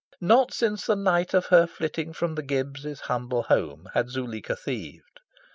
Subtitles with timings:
[0.19, 5.19] Not since the night of her flitting from the Gibbs' humble home had Zuleika thieved.